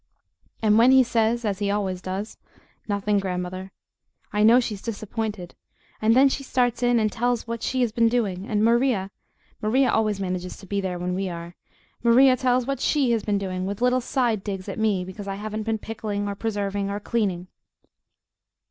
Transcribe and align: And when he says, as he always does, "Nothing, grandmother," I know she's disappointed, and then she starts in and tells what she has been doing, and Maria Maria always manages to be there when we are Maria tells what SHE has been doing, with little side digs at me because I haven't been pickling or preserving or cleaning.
And 0.63 0.79
when 0.79 0.89
he 0.89 1.03
says, 1.03 1.45
as 1.45 1.59
he 1.59 1.69
always 1.69 2.01
does, 2.01 2.39
"Nothing, 2.87 3.19
grandmother," 3.19 3.71
I 4.33 4.41
know 4.41 4.59
she's 4.59 4.81
disappointed, 4.81 5.53
and 6.01 6.15
then 6.15 6.27
she 6.27 6.41
starts 6.41 6.81
in 6.81 6.97
and 6.99 7.11
tells 7.11 7.45
what 7.47 7.61
she 7.61 7.81
has 7.81 7.91
been 7.91 8.09
doing, 8.09 8.47
and 8.47 8.65
Maria 8.65 9.11
Maria 9.61 9.91
always 9.91 10.19
manages 10.19 10.57
to 10.57 10.65
be 10.65 10.81
there 10.81 10.97
when 10.97 11.13
we 11.13 11.29
are 11.29 11.53
Maria 12.01 12.35
tells 12.35 12.65
what 12.65 12.79
SHE 12.79 13.11
has 13.11 13.21
been 13.21 13.37
doing, 13.37 13.67
with 13.67 13.79
little 13.79 14.01
side 14.01 14.43
digs 14.43 14.67
at 14.67 14.79
me 14.79 15.05
because 15.05 15.27
I 15.27 15.35
haven't 15.35 15.67
been 15.69 15.77
pickling 15.77 16.27
or 16.27 16.33
preserving 16.33 16.89
or 16.89 16.99
cleaning. 16.99 17.45